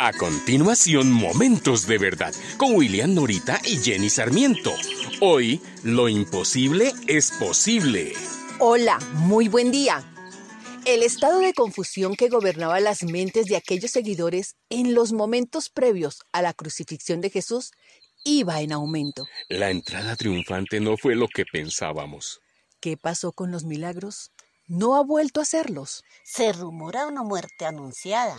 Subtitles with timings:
[0.00, 4.72] A continuación, Momentos de Verdad con William Norita y Jenny Sarmiento.
[5.20, 8.12] Hoy, lo imposible es posible.
[8.60, 10.04] Hola, muy buen día.
[10.84, 16.20] El estado de confusión que gobernaba las mentes de aquellos seguidores en los momentos previos
[16.30, 17.72] a la crucifixión de Jesús
[18.24, 19.26] iba en aumento.
[19.48, 22.40] La entrada triunfante no fue lo que pensábamos.
[22.78, 24.30] ¿Qué pasó con los milagros?
[24.68, 26.04] No ha vuelto a hacerlos.
[26.22, 28.36] Se rumora una muerte anunciada.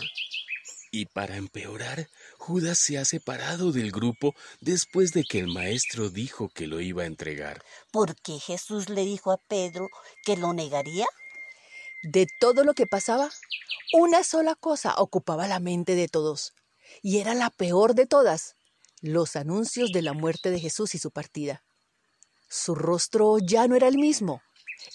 [0.92, 6.48] Y para empeorar, Judas se ha separado del grupo después de que el maestro dijo
[6.48, 7.62] que lo iba a entregar.
[7.92, 9.88] ¿Por qué Jesús le dijo a Pedro
[10.24, 11.06] que lo negaría?
[12.02, 13.30] De todo lo que pasaba,
[13.92, 16.54] una sola cosa ocupaba la mente de todos,
[17.02, 18.56] y era la peor de todas,
[19.00, 21.62] los anuncios de la muerte de Jesús y su partida.
[22.48, 24.42] Su rostro ya no era el mismo,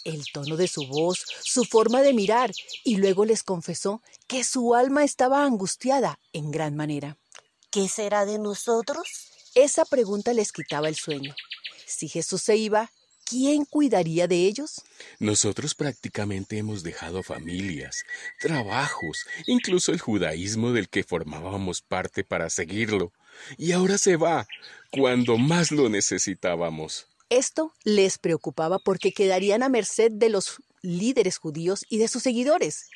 [0.05, 2.51] el tono de su voz, su forma de mirar,
[2.85, 7.17] y luego les confesó que su alma estaba angustiada en gran manera.
[7.71, 9.05] ¿Qué será de nosotros?
[9.55, 11.35] Esa pregunta les quitaba el sueño.
[11.85, 12.91] Si Jesús se iba,
[13.25, 14.81] ¿quién cuidaría de ellos?
[15.19, 18.03] Nosotros prácticamente hemos dejado familias,
[18.39, 23.11] trabajos, incluso el judaísmo del que formábamos parte para seguirlo.
[23.57, 24.47] Y ahora se va,
[24.91, 27.07] cuando más lo necesitábamos.
[27.29, 32.87] Esto les preocupaba porque quedarían a merced de los líderes judíos y de sus seguidores.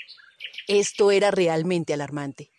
[0.67, 2.51] Esto era realmente alarmante.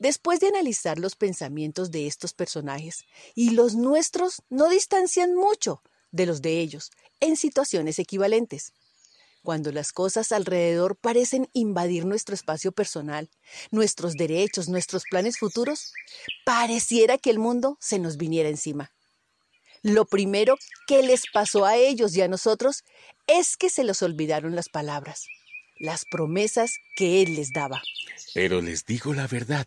[0.00, 6.26] Después de analizar los pensamientos de estos personajes, y los nuestros no distancian mucho de
[6.26, 8.72] los de ellos, en situaciones equivalentes.
[9.42, 13.30] Cuando las cosas alrededor parecen invadir nuestro espacio personal,
[13.70, 15.92] nuestros derechos, nuestros planes futuros,
[16.44, 18.92] pareciera que el mundo se nos viniera encima.
[19.82, 22.84] Lo primero que les pasó a ellos y a nosotros
[23.26, 25.26] es que se les olvidaron las palabras,
[25.78, 27.82] las promesas que Él les daba.
[28.34, 29.66] Pero les digo la verdad,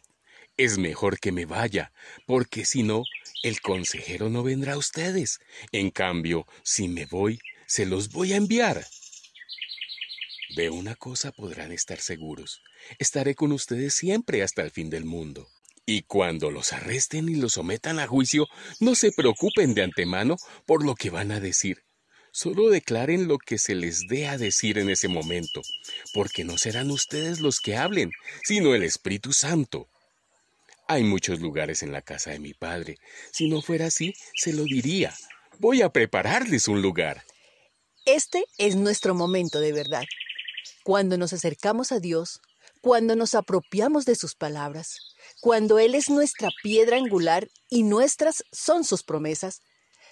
[0.55, 1.91] es mejor que me vaya,
[2.27, 3.03] porque si no,
[3.41, 5.39] el consejero no vendrá a ustedes.
[5.71, 8.85] En cambio, si me voy, se los voy a enviar.
[10.55, 12.61] De una cosa podrán estar seguros,
[12.99, 15.49] estaré con ustedes siempre hasta el fin del mundo.
[15.85, 18.47] Y cuando los arresten y los sometan a juicio,
[18.79, 21.83] no se preocupen de antemano por lo que van a decir.
[22.31, 25.61] Solo declaren lo que se les dé a decir en ese momento,
[26.13, 28.11] porque no serán ustedes los que hablen,
[28.43, 29.87] sino el Espíritu Santo.
[30.87, 32.97] Hay muchos lugares en la casa de mi padre.
[33.31, 35.13] Si no fuera así, se lo diría.
[35.59, 37.23] Voy a prepararles un lugar.
[38.05, 40.03] Este es nuestro momento de verdad.
[40.83, 42.41] Cuando nos acercamos a Dios,
[42.81, 45.12] cuando nos apropiamos de sus palabras,
[45.43, 49.61] cuando Él es nuestra piedra angular y nuestras son sus promesas,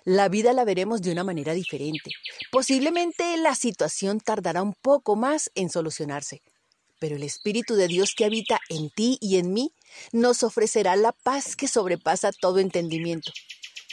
[0.03, 2.11] la vida la veremos de una manera diferente.
[2.51, 6.41] Posiblemente la situación tardará un poco más en solucionarse,
[6.99, 9.71] pero el Espíritu de Dios que habita en ti y en mí
[10.11, 13.31] nos ofrecerá la paz que sobrepasa todo entendimiento.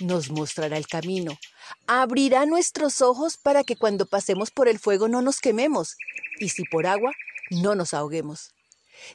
[0.00, 1.38] Nos mostrará el camino,
[1.86, 5.98] abrirá nuestros ojos para que cuando pasemos por el fuego no nos quememos
[6.40, 7.12] y si por agua
[7.52, 8.57] no nos ahoguemos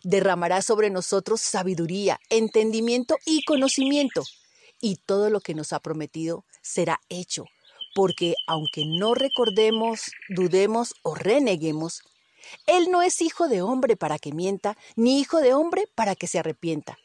[0.04, 4.24] derramará sobre nosotros sabiduría, entendimiento y conocimiento,
[4.82, 7.46] y todo lo que nos ha prometido será hecho,
[7.96, 12.02] porque aunque no recordemos, dudemos o reneguemos,
[12.68, 16.28] Él no es hijo de hombre para que mienta, ni hijo de hombre para que
[16.28, 16.98] se arrepienta.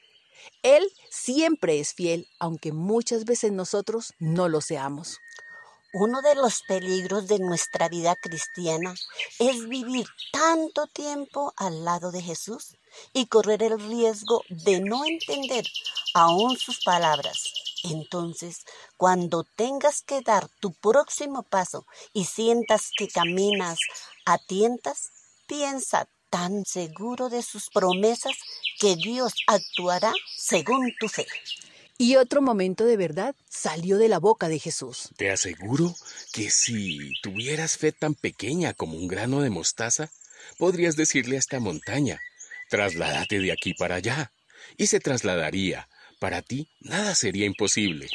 [0.63, 5.19] Él siempre es fiel, aunque muchas veces nosotros no lo seamos.
[5.95, 8.95] Uno de los peligros de nuestra vida cristiana
[9.39, 12.77] es vivir tanto tiempo al lado de Jesús
[13.15, 15.65] y correr el riesgo de no entender
[16.13, 17.55] aún sus palabras.
[17.85, 18.67] Entonces,
[18.99, 23.79] cuando tengas que dar tu próximo paso y sientas que caminas
[24.27, 25.11] a tientas,
[25.47, 28.37] piensa tan seguro de sus promesas
[28.79, 31.27] que Dios actuará según tu fe.
[32.01, 35.11] Y otro momento de verdad salió de la boca de Jesús.
[35.17, 35.93] Te aseguro
[36.33, 40.09] que si tuvieras fe tan pequeña como un grano de mostaza,
[40.59, 42.21] podrías decirle a esta montaña,
[42.71, 44.31] trasládate de aquí para allá,
[44.77, 45.89] y se trasladaría.
[46.21, 48.09] Para ti nada sería imposible.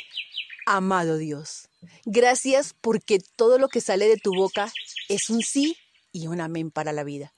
[0.65, 1.67] Amado Dios,
[2.05, 4.71] gracias porque todo lo que sale de tu boca
[5.09, 5.75] es un sí
[6.13, 7.33] y un amén para la vida.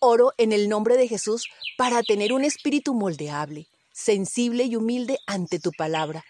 [0.00, 1.44] Oro en el nombre de Jesús
[1.76, 6.24] para tener un espíritu moldeable sensible y humilde ante tu palabra,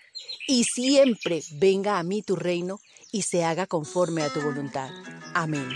[0.47, 2.81] y siempre venga a mí tu reino
[3.13, 4.91] y se haga conforme a tu voluntad.
[5.35, 5.69] Amén.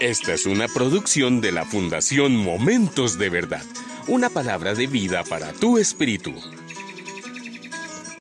[0.00, 3.64] Esta es una producción de la Fundación Momentos de Verdad,
[4.06, 6.32] una palabra de vida para tu espíritu.